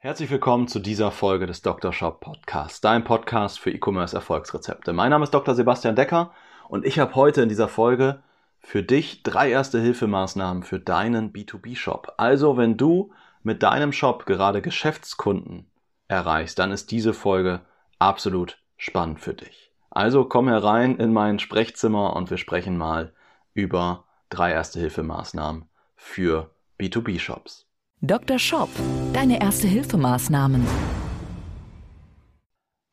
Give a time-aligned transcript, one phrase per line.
[0.00, 1.92] Herzlich willkommen zu dieser Folge des Dr.
[1.92, 4.92] Shop Podcasts, dein Podcast für E-Commerce Erfolgsrezepte.
[4.92, 5.56] Mein Name ist Dr.
[5.56, 6.30] Sebastian Decker
[6.68, 8.22] und ich habe heute in dieser Folge
[8.60, 12.14] für dich drei erste Hilfemaßnahmen für deinen B2B-Shop.
[12.16, 13.10] Also, wenn du
[13.42, 15.68] mit deinem Shop gerade Geschäftskunden
[16.06, 17.62] erreichst, dann ist diese Folge
[17.98, 19.72] absolut spannend für dich.
[19.90, 23.14] Also komm herein in mein Sprechzimmer und wir sprechen mal
[23.52, 27.67] über drei erste Hilfemaßnahmen für B2B-Shops.
[28.00, 28.38] Dr.
[28.38, 28.68] Shop,
[29.12, 30.64] deine erste Hilfemaßnahmen.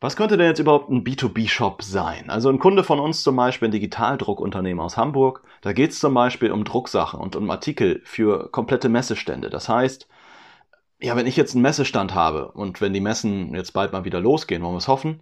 [0.02, 2.32] Was könnte denn jetzt überhaupt ein B2B-Shop sein?
[2.32, 6.16] Also ein Kunde von uns zum Beispiel, ein Digitaldruckunternehmen aus Hamburg, da geht es zum
[6.16, 9.52] Beispiel um Drucksachen und um Artikel für komplette Messestände.
[9.52, 10.08] Das heißt,
[11.00, 14.20] ja, wenn ich jetzt einen Messestand habe und wenn die Messen jetzt bald mal wieder
[14.20, 15.20] losgehen, wollen wir es hoffen,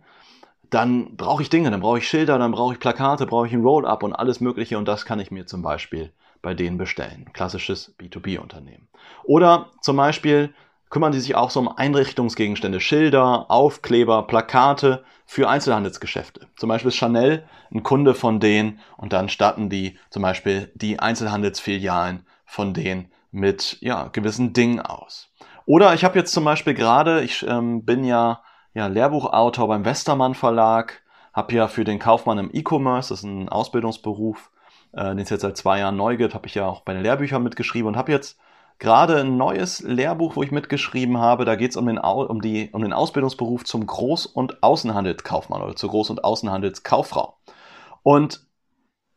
[0.69, 3.63] dann brauche ich Dinge, dann brauche ich Schilder, dann brauche ich Plakate, brauche ich ein
[3.63, 7.31] Roll-up und alles Mögliche und das kann ich mir zum Beispiel bei denen bestellen.
[7.33, 8.87] Klassisches B2B-Unternehmen.
[9.23, 10.53] Oder zum Beispiel
[10.91, 16.47] kümmern die sich auch so um Einrichtungsgegenstände, Schilder, Aufkleber, Plakate für Einzelhandelsgeschäfte.
[16.55, 20.99] Zum Beispiel ist Chanel ein Kunde von denen und dann statten die zum Beispiel die
[20.99, 25.29] Einzelhandelsfilialen von denen mit ja, gewissen Dingen aus.
[25.65, 28.43] Oder ich habe jetzt zum Beispiel gerade, ich ähm, bin ja,
[28.75, 31.01] ja Lehrbuchautor beim Westermann Verlag,
[31.33, 34.51] habe ja für den Kaufmann im E-Commerce, das ist ein Ausbildungsberuf,
[34.93, 37.43] den es jetzt seit zwei Jahren neu gibt, habe ich ja auch bei den Lehrbüchern
[37.43, 38.37] mitgeschrieben und habe jetzt
[38.79, 41.45] gerade ein neues Lehrbuch, wo ich mitgeschrieben habe.
[41.45, 45.89] Da geht es um den, um, um den Ausbildungsberuf zum Groß- und Außenhandelskaufmann oder zur
[45.89, 47.37] Groß- und Außenhandelskauffrau.
[48.03, 48.45] Und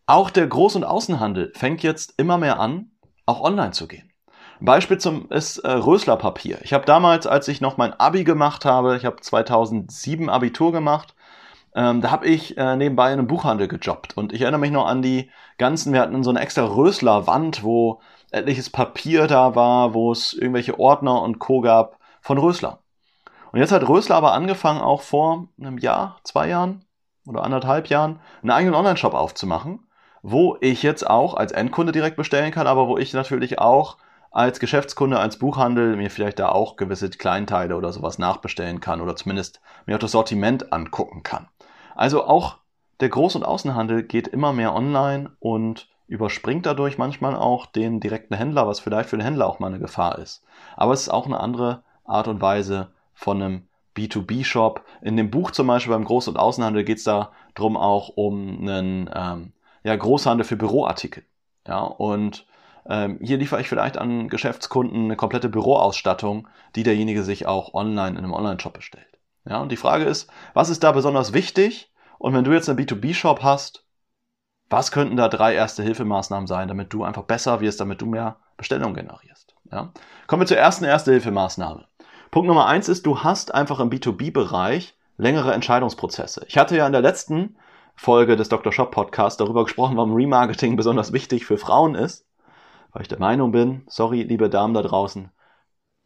[0.06, 2.92] auch der Groß- und Außenhandel fängt jetzt immer mehr an,
[3.26, 4.12] auch online zu gehen.
[4.60, 6.60] Beispiel zum ist äh, Rösler-Papier.
[6.62, 11.15] Ich habe damals, als ich noch mein Abi gemacht habe, ich habe 2007 Abitur gemacht,
[11.76, 14.16] ähm, da habe ich äh, nebenbei in einem Buchhandel gejobbt.
[14.16, 18.00] Und ich erinnere mich noch an die ganzen, wir hatten so eine extra Rösler-Wand, wo
[18.30, 21.60] etliches Papier da war, wo es irgendwelche Ordner und Co.
[21.60, 22.80] gab von Rösler.
[23.52, 26.84] Und jetzt hat Rösler aber angefangen, auch vor einem Jahr, zwei Jahren
[27.26, 29.80] oder anderthalb Jahren, einen eigenen Online-Shop aufzumachen,
[30.22, 33.98] wo ich jetzt auch als Endkunde direkt bestellen kann, aber wo ich natürlich auch
[34.30, 39.14] als Geschäftskunde, als Buchhandel mir vielleicht da auch gewisse Kleinteile oder sowas nachbestellen kann oder
[39.16, 41.48] zumindest mir auch das Sortiment angucken kann.
[41.96, 42.58] Also auch
[43.00, 48.34] der Groß- und Außenhandel geht immer mehr online und überspringt dadurch manchmal auch den direkten
[48.34, 50.44] Händler, was vielleicht für den Händler auch mal eine Gefahr ist.
[50.76, 54.84] Aber es ist auch eine andere Art und Weise von einem B2B-Shop.
[55.02, 58.60] In dem Buch zum Beispiel beim Groß- und Außenhandel geht es da drum auch um
[58.60, 59.52] einen ähm,
[59.82, 61.24] ja, Großhandel für Büroartikel.
[61.66, 62.46] Ja, und
[62.88, 66.46] ähm, hier liefere ich vielleicht an Geschäftskunden eine komplette Büroausstattung,
[66.76, 69.15] die derjenige sich auch online in einem Online-Shop bestellt.
[69.48, 71.92] Ja, und die Frage ist, was ist da besonders wichtig?
[72.18, 73.84] Und wenn du jetzt einen B2B-Shop hast,
[74.68, 78.36] was könnten da drei erste Hilfemaßnahmen sein, damit du einfach besser wirst, damit du mehr
[78.56, 79.54] Bestellungen generierst?
[79.70, 79.92] Ja?
[80.26, 81.86] Kommen wir zur ersten erste Hilfemaßnahme.
[82.30, 86.44] Punkt Nummer eins ist, du hast einfach im B2B-Bereich längere Entscheidungsprozesse.
[86.48, 87.56] Ich hatte ja in der letzten
[87.94, 88.72] Folge des Dr.
[88.72, 92.26] Shop Podcasts darüber gesprochen, warum Remarketing besonders wichtig für Frauen ist
[92.96, 95.28] weil ich der Meinung bin, sorry, liebe Damen da draußen,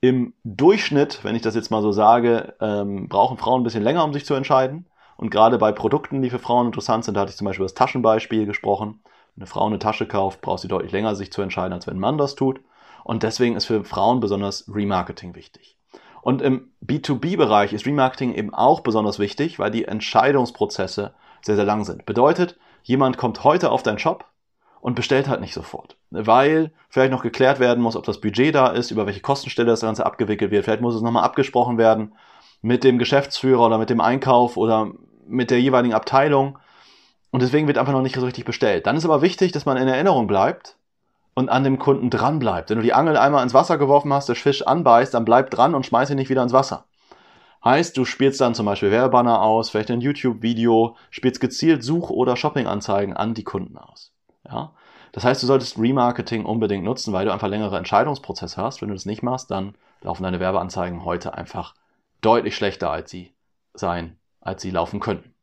[0.00, 4.04] im Durchschnitt, wenn ich das jetzt mal so sage, ähm, brauchen Frauen ein bisschen länger,
[4.04, 4.86] um sich zu entscheiden.
[5.16, 7.74] Und gerade bei Produkten, die für Frauen interessant sind, da hatte ich zum Beispiel das
[7.74, 9.00] Taschenbeispiel gesprochen.
[9.34, 11.96] Wenn eine Frau eine Tasche kauft, braucht sie deutlich länger, sich zu entscheiden, als wenn
[11.96, 12.60] ein Mann das tut.
[13.04, 15.76] Und deswegen ist für Frauen besonders Remarketing wichtig.
[16.22, 21.12] Und im B2B-Bereich ist Remarketing eben auch besonders wichtig, weil die Entscheidungsprozesse
[21.42, 22.06] sehr, sehr lang sind.
[22.06, 24.26] Bedeutet, jemand kommt heute auf deinen Shop,
[24.80, 25.96] und bestellt halt nicht sofort.
[26.10, 29.82] Weil vielleicht noch geklärt werden muss, ob das Budget da ist, über welche Kostenstelle das
[29.82, 30.64] Ganze abgewickelt wird.
[30.64, 32.14] Vielleicht muss es nochmal abgesprochen werden
[32.62, 34.90] mit dem Geschäftsführer oder mit dem Einkauf oder
[35.26, 36.58] mit der jeweiligen Abteilung.
[37.30, 38.86] Und deswegen wird einfach noch nicht so richtig bestellt.
[38.86, 40.76] Dann ist aber wichtig, dass man in Erinnerung bleibt
[41.34, 42.70] und an dem Kunden dran bleibt.
[42.70, 45.74] Wenn du die Angel einmal ins Wasser geworfen hast, der Fisch anbeißt, dann bleib dran
[45.74, 46.86] und schmeiß ihn nicht wieder ins Wasser.
[47.64, 52.36] Heißt, du spielst dann zum Beispiel Werbebanner aus, vielleicht ein YouTube-Video, spielst gezielt Such- oder
[52.36, 54.12] Shopping-Anzeigen an die Kunden aus.
[54.46, 54.72] Ja?
[55.12, 58.80] Das heißt, du solltest Remarketing unbedingt nutzen, weil du einfach längere Entscheidungsprozesse hast.
[58.80, 61.74] Wenn du das nicht machst, dann laufen deine Werbeanzeigen heute einfach
[62.20, 63.32] deutlich schlechter, als sie
[63.74, 65.34] sein, als sie laufen könnten.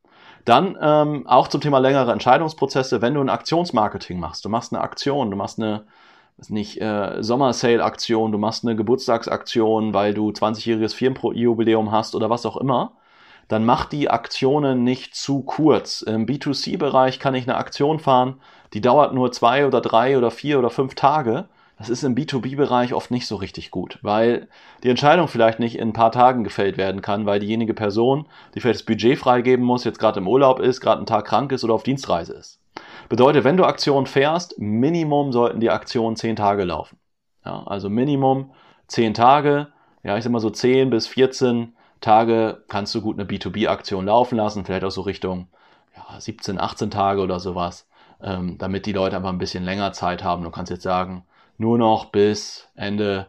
[0.44, 4.82] Dann ähm, auch zum Thema längere Entscheidungsprozesse, wenn du ein Aktionsmarketing machst, du machst eine
[4.82, 5.84] Aktion, du machst eine
[6.48, 12.56] nicht äh, Sommersale-Aktion, du machst eine Geburtstagsaktion, weil du 20-jähriges Firmenjubiläum hast oder was auch
[12.56, 12.92] immer,
[13.48, 16.02] dann mach die Aktionen nicht zu kurz.
[16.02, 18.40] Im B2C-Bereich kann ich eine Aktion fahren,
[18.72, 21.48] die dauert nur zwei oder drei oder vier oder fünf Tage.
[21.78, 24.48] Das ist im B2B-Bereich oft nicht so richtig gut, weil
[24.82, 28.60] die Entscheidung vielleicht nicht in ein paar Tagen gefällt werden kann, weil diejenige Person, die
[28.60, 31.62] vielleicht das Budget freigeben muss, jetzt gerade im Urlaub ist, gerade einen Tag krank ist
[31.62, 32.60] oder auf Dienstreise ist.
[33.08, 36.98] Bedeutet, wenn du Aktionen fährst, Minimum sollten die Aktionen zehn Tage laufen.
[37.44, 38.50] Ja, also Minimum
[38.88, 39.68] zehn Tage,
[40.02, 44.36] ja, ich sag mal so 10 bis 14 Tage kannst du gut eine B2B-Aktion laufen
[44.36, 45.48] lassen, vielleicht auch so Richtung
[45.96, 47.87] ja, 17, 18 Tage oder sowas,
[48.22, 50.42] ähm, damit die Leute einfach ein bisschen länger Zeit haben.
[50.42, 51.24] Du kannst jetzt sagen,
[51.56, 53.26] nur noch bis Ende,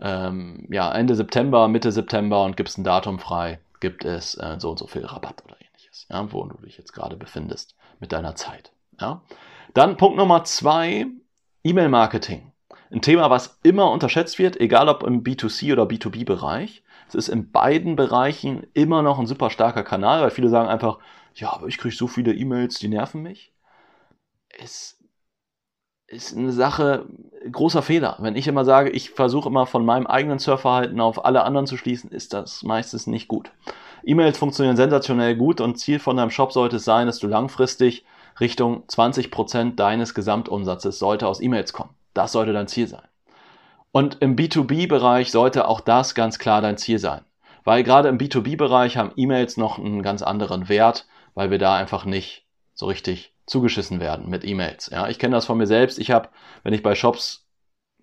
[0.00, 4.70] ähm, ja, Ende September, Mitte September und gibst ein Datum frei, gibt es äh, so
[4.70, 8.34] und so viel Rabatt oder ähnliches, ja, wo du dich jetzt gerade befindest mit deiner
[8.34, 8.72] Zeit.
[9.00, 9.22] Ja.
[9.74, 11.06] Dann Punkt Nummer zwei,
[11.62, 12.52] E-Mail-Marketing.
[12.90, 16.82] Ein Thema, was immer unterschätzt wird, egal ob im B2C oder B2B-Bereich.
[17.08, 20.98] Es ist in beiden Bereichen immer noch ein super starker Kanal, weil viele sagen einfach,
[21.34, 23.52] ja, aber ich kriege so viele E-Mails, die nerven mich.
[24.56, 24.98] Es
[26.06, 27.06] ist eine Sache,
[27.50, 28.16] großer Fehler.
[28.20, 31.76] Wenn ich immer sage, ich versuche immer von meinem eigenen Surfverhalten auf alle anderen zu
[31.76, 33.50] schließen, ist das meistens nicht gut.
[34.04, 38.06] E-Mails funktionieren sensationell gut und Ziel von deinem Shop sollte es sein, dass du langfristig
[38.40, 41.94] Richtung 20% deines Gesamtumsatzes sollte aus E-Mails kommen.
[42.14, 43.06] Das sollte dein Ziel sein.
[43.92, 47.22] Und im B2B-Bereich sollte auch das ganz klar dein Ziel sein.
[47.64, 52.04] Weil gerade im B2B-Bereich haben E-Mails noch einen ganz anderen Wert, weil wir da einfach
[52.04, 54.90] nicht so richtig zugeschissen werden mit E-Mails.
[54.90, 55.98] Ja, ich kenne das von mir selbst.
[55.98, 56.28] Ich habe,
[56.62, 57.46] wenn ich bei Shops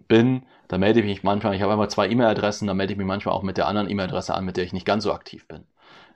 [0.08, 3.08] bin, da melde ich mich manchmal, ich habe einmal zwei E-Mail-Adressen, da melde ich mich
[3.08, 5.66] manchmal auch mit der anderen E-Mail-Adresse an, mit der ich nicht ganz so aktiv bin.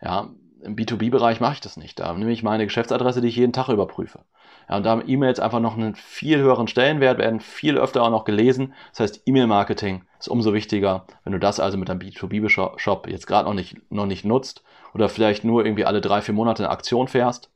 [0.01, 0.29] Ja,
[0.61, 1.99] im B2B-Bereich mache ich das nicht.
[1.99, 4.19] Da nehme ich meine Geschäftsadresse, die ich jeden Tag überprüfe.
[4.69, 8.09] Ja, und da haben E-Mails einfach noch einen viel höheren Stellenwert, werden viel öfter auch
[8.09, 8.73] noch gelesen.
[8.91, 13.47] Das heißt, E-Mail-Marketing ist umso wichtiger, wenn du das also mit deinem B2B-Shop jetzt gerade
[13.47, 17.07] noch nicht, noch nicht nutzt oder vielleicht nur irgendwie alle drei, vier Monate eine Aktion
[17.07, 17.49] fährst,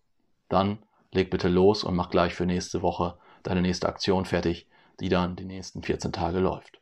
[0.49, 0.79] dann
[1.13, 4.67] leg bitte los und mach gleich für nächste Woche deine nächste Aktion fertig,
[4.99, 6.79] die dann die nächsten 14 Tage läuft.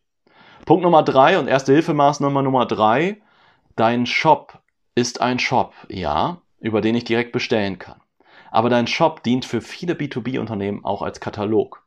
[0.65, 3.21] Punkt Nummer drei und erste Hilfemaßnahme Nummer drei.
[3.75, 4.61] Dein Shop
[4.95, 8.01] ist ein Shop, ja, über den ich direkt bestellen kann.
[8.51, 11.83] Aber dein Shop dient für viele B2B-Unternehmen auch als Katalog.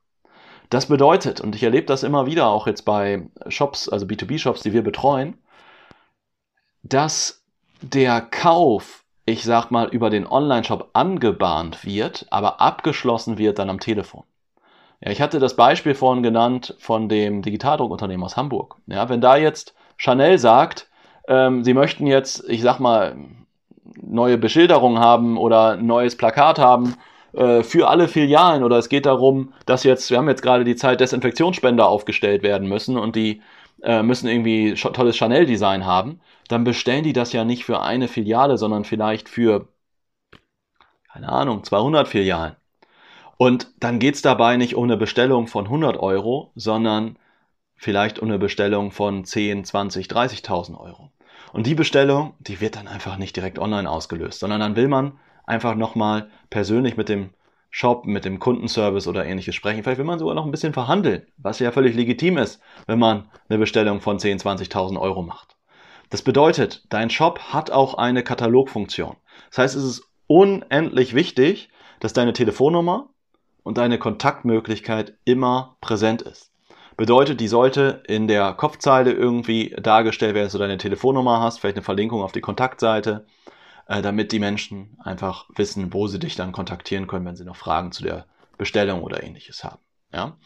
[0.70, 4.72] Das bedeutet, und ich erlebe das immer wieder auch jetzt bei Shops, also B2B-Shops, die
[4.72, 5.38] wir betreuen,
[6.82, 7.44] dass
[7.82, 13.80] der Kauf, ich sag mal, über den Online-Shop angebahnt wird, aber abgeschlossen wird dann am
[13.80, 14.24] Telefon.
[15.00, 18.76] Ja, ich hatte das Beispiel vorhin genannt von dem Digitaldruckunternehmen aus Hamburg.
[18.86, 20.88] Ja, wenn da jetzt Chanel sagt,
[21.28, 23.16] ähm, sie möchten jetzt, ich sag mal,
[24.00, 26.96] neue Beschilderung haben oder ein neues Plakat haben
[27.32, 30.76] äh, für alle Filialen oder es geht darum, dass jetzt, wir haben jetzt gerade die
[30.76, 33.40] Zeit, Desinfektionsspender aufgestellt werden müssen und die
[33.82, 38.58] äh, müssen irgendwie tolles Chanel-Design haben, dann bestellen die das ja nicht für eine Filiale,
[38.58, 39.68] sondern vielleicht für,
[41.12, 42.56] keine Ahnung, 200 Filialen.
[43.36, 47.18] Und dann geht's dabei nicht um eine Bestellung von 100 Euro, sondern
[47.74, 51.10] vielleicht um eine Bestellung von 10, 20, 30.000 Euro.
[51.52, 55.18] Und die Bestellung, die wird dann einfach nicht direkt online ausgelöst, sondern dann will man
[55.46, 57.30] einfach nochmal persönlich mit dem
[57.76, 59.82] Shop, mit dem Kundenservice oder ähnliches sprechen.
[59.82, 63.28] Vielleicht will man sogar noch ein bisschen verhandeln, was ja völlig legitim ist, wenn man
[63.48, 65.56] eine Bestellung von 10, 20.000 Euro macht.
[66.08, 69.16] Das bedeutet, dein Shop hat auch eine Katalogfunktion.
[69.48, 73.08] Das heißt, es ist unendlich wichtig, dass deine Telefonnummer
[73.64, 76.52] und deine Kontaktmöglichkeit immer präsent ist.
[76.96, 81.78] Bedeutet, die sollte in der Kopfzeile irgendwie dargestellt werden, dass du deine Telefonnummer hast, vielleicht
[81.78, 83.26] eine Verlinkung auf die Kontaktseite,
[83.86, 87.56] äh, damit die Menschen einfach wissen, wo sie dich dann kontaktieren können, wenn sie noch
[87.56, 88.26] Fragen zu der
[88.58, 89.80] Bestellung oder ähnliches haben.
[90.12, 90.36] Ja?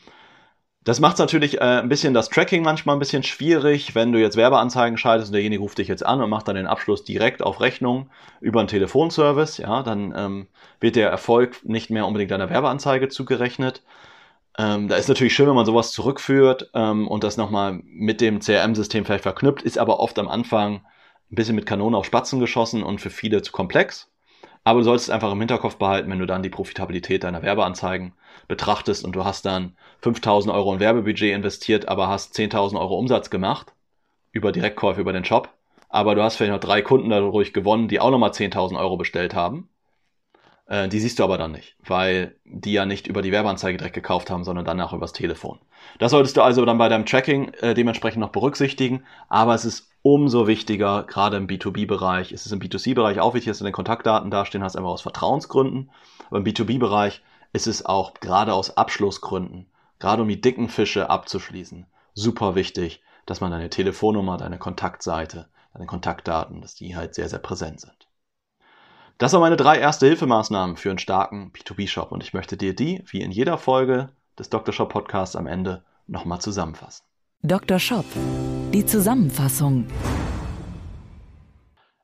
[0.85, 4.37] Das macht natürlich äh, ein bisschen das Tracking manchmal ein bisschen schwierig, wenn du jetzt
[4.37, 7.61] Werbeanzeigen schaltest und derjenige ruft dich jetzt an und macht dann den Abschluss direkt auf
[7.61, 8.09] Rechnung
[8.41, 10.47] über einen Telefonservice, ja, dann ähm,
[10.81, 13.83] wird der Erfolg nicht mehr unbedingt deiner Werbeanzeige zugerechnet.
[14.57, 18.41] Ähm, da ist natürlich schön, wenn man sowas zurückführt ähm, und das nochmal mit dem
[18.41, 20.81] CRM-System vielleicht verknüpft, ist aber oft am Anfang
[21.31, 24.11] ein bisschen mit Kanone auf Spatzen geschossen und für viele zu komplex.
[24.65, 28.13] Aber du solltest es einfach im Hinterkopf behalten, wenn du dann die Profitabilität deiner Werbeanzeigen
[28.49, 33.31] betrachtest und du hast dann 5000 Euro in Werbebudget investiert, aber hast 10.000 Euro Umsatz
[33.31, 33.73] gemacht
[34.33, 35.51] über Direktkäufe über den Shop.
[35.89, 39.35] Aber du hast vielleicht noch drei Kunden dadurch gewonnen, die auch nochmal 10.000 Euro bestellt
[39.35, 39.69] haben
[40.69, 43.95] äh, die siehst du aber dann nicht, weil die ja nicht über die Werbeanzeige direkt
[43.95, 45.59] gekauft haben, sondern danach übers Telefon.
[45.99, 49.91] Das solltest du also dann bei deinem Tracking äh, dementsprechend noch berücksichtigen, aber es ist
[50.03, 54.31] umso wichtiger, gerade im B2B-Bereich, ist es im B2C-Bereich auch wichtig, dass du deine Kontaktdaten
[54.31, 55.91] dastehen hast, einfach aus Vertrauensgründen.
[56.29, 57.23] Aber im B2B-Bereich
[57.53, 59.67] ist es auch gerade aus Abschlussgründen
[59.99, 65.87] gerade um die dicken Fische abzuschließen, super wichtig, dass man deine Telefonnummer, deine Kontaktseite, deine
[65.87, 67.98] Kontaktdaten, dass die halt sehr, sehr präsent sind.
[69.19, 73.03] Das waren meine drei erste Hilfemaßnahmen für einen starken B2B-Shop und ich möchte dir die,
[73.09, 74.73] wie in jeder Folge des Dr.
[74.73, 77.05] Shop Podcasts am Ende, nochmal zusammenfassen.
[77.43, 77.81] Dr.
[77.81, 78.05] Shop,
[78.73, 79.89] die Zusammenfassung.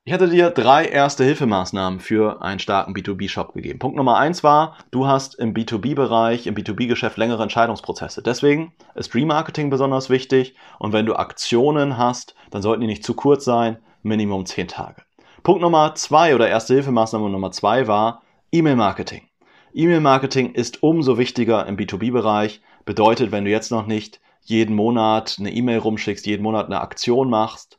[0.02, 3.78] Ich hatte dir drei erste Hilfemaßnahmen für einen starken B2B-Shop gegeben.
[3.78, 8.24] Punkt Nummer eins war, du hast im B2B-Bereich, im B2B-Geschäft längere Entscheidungsprozesse.
[8.24, 13.14] Deswegen ist Remarketing besonders wichtig und wenn du Aktionen hast, dann sollten die nicht zu
[13.14, 15.02] kurz sein, Minimum zehn Tage.
[15.44, 19.28] Punkt Nummer zwei oder erste Hilfemaßnahme Nummer zwei war E-Mail-Marketing.
[19.74, 22.62] E-Mail-Marketing ist umso wichtiger im B2B-Bereich.
[22.86, 27.28] Bedeutet, wenn du jetzt noch nicht jeden Monat eine E-Mail rumschickst, jeden Monat eine Aktion
[27.28, 27.78] machst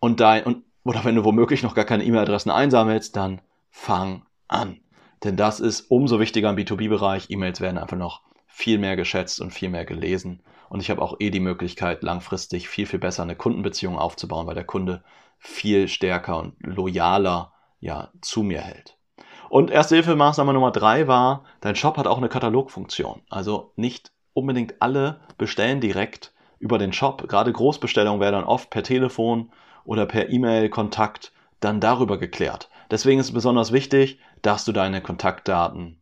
[0.00, 4.80] und dein, und oder wenn du womöglich noch gar keine E-Mail-Adressen einsammelst, dann fang an.
[5.22, 7.30] Denn das ist umso wichtiger im B2B-Bereich.
[7.30, 10.42] E-Mails werden einfach noch viel mehr geschätzt und viel mehr gelesen.
[10.68, 14.56] Und ich habe auch eh die Möglichkeit, langfristig viel, viel besser eine Kundenbeziehung aufzubauen, weil
[14.56, 15.04] der Kunde
[15.42, 18.96] viel stärker und loyaler ja, zu mir hält.
[19.50, 23.22] Und erste Hilfemaßnahme Nummer drei war, dein Shop hat auch eine Katalogfunktion.
[23.28, 27.28] Also nicht unbedingt alle bestellen direkt über den Shop.
[27.28, 29.50] Gerade Großbestellungen werden dann oft per Telefon
[29.84, 32.70] oder per E-Mail-Kontakt dann darüber geklärt.
[32.90, 36.00] Deswegen ist es besonders wichtig, dass du deine Kontaktdaten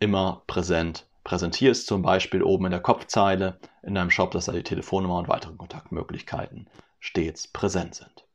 [0.00, 4.64] immer präsent präsentierst, zum Beispiel oben in der Kopfzeile in deinem Shop, dass da die
[4.64, 8.26] Telefonnummer und weitere Kontaktmöglichkeiten stets präsent sind.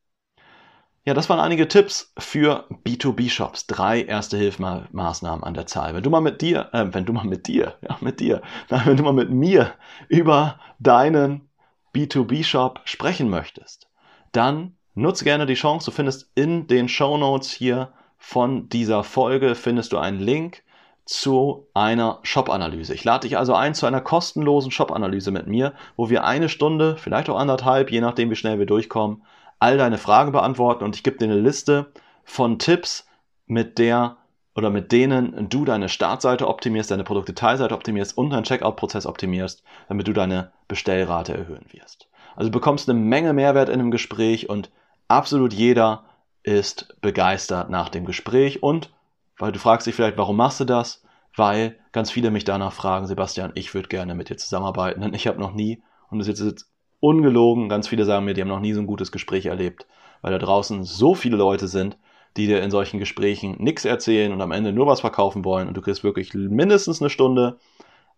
[1.08, 3.66] Ja, das waren einige Tipps für B2B-Shops.
[3.68, 5.96] Drei erste Hilfemaßnahmen an der Zahl.
[5.96, 8.82] Wenn du mal mit dir, äh, wenn du mal mit dir, ja, mit dir, nein,
[8.84, 9.72] wenn du mal mit mir
[10.10, 11.48] über deinen
[11.96, 13.88] B2B-Shop sprechen möchtest,
[14.34, 15.86] dann nutze gerne die Chance.
[15.86, 20.62] Du findest in den Show Notes hier von dieser Folge findest du einen Link
[21.06, 22.94] zu einer Shop-Analyse.
[22.94, 26.98] Ich lade dich also ein zu einer kostenlosen Shop-Analyse mit mir, wo wir eine Stunde,
[26.98, 29.22] vielleicht auch anderthalb, je nachdem wie schnell wir durchkommen,
[29.60, 31.92] all deine Fragen beantworten und ich gebe dir eine Liste
[32.24, 33.08] von Tipps,
[33.48, 34.18] mit der
[34.56, 40.08] oder mit denen du deine Startseite optimierst, deine Produktdetailseite optimierst und deinen Checkout-Prozess optimierst, damit
[40.08, 42.10] du deine Bestellrate erhöhen wirst.
[42.36, 44.70] Also du bekommst eine Menge Mehrwert in einem Gespräch und
[45.08, 46.04] absolut jeder
[46.44, 48.92] ist begeistert nach dem Gespräch und
[49.38, 51.04] weil du fragst dich vielleicht, warum machst du das?
[51.36, 55.28] Weil ganz viele mich danach fragen, Sebastian, ich würde gerne mit dir zusammenarbeiten, denn ich
[55.28, 58.60] habe noch nie, und das ist jetzt ungelogen, ganz viele sagen mir, die haben noch
[58.60, 59.86] nie so ein gutes Gespräch erlebt,
[60.22, 61.98] weil da draußen so viele Leute sind,
[62.38, 65.76] die dir in solchen Gesprächen nichts erzählen und am Ende nur was verkaufen wollen und
[65.76, 67.58] du kriegst wirklich mindestens eine Stunde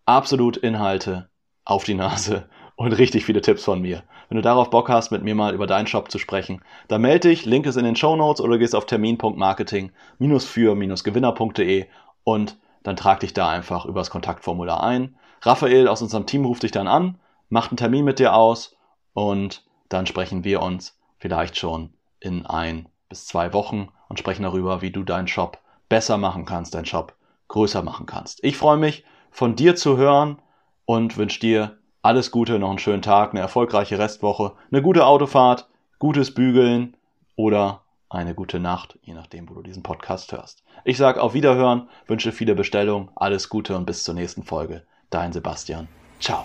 [0.06, 1.28] absolut Inhalte
[1.64, 4.02] auf die Nase und richtig viele Tipps von mir.
[4.28, 7.28] Wenn du darauf Bock hast, mit mir mal über deinen Shop zu sprechen, dann melde
[7.28, 11.86] dich, Link ist in den Show Notes oder gehst auf termin.marketing-für-gewinner.de
[12.24, 15.14] und dann trag dich da einfach übers Kontaktformular ein.
[15.42, 17.18] Raphael aus unserem Team ruft dich dann an,
[17.50, 18.76] macht einen Termin mit dir aus
[19.12, 24.80] und dann sprechen wir uns vielleicht schon in ein bis zwei Wochen und sprechen darüber,
[24.80, 27.14] wie du deinen Shop besser machen kannst, deinen Shop
[27.48, 28.42] größer machen kannst.
[28.42, 30.40] Ich freue mich, von dir zu hören
[30.86, 35.68] und wünsche dir alles Gute, noch einen schönen Tag, eine erfolgreiche Restwoche, eine gute Autofahrt,
[35.98, 36.96] gutes Bügeln
[37.36, 40.64] oder eine gute Nacht, je nachdem, wo du diesen Podcast hörst.
[40.84, 44.84] Ich sage auf Wiederhören, wünsche viele Bestellungen, alles Gute und bis zur nächsten Folge.
[45.10, 45.88] Dein Sebastian.
[46.20, 46.44] Ciao.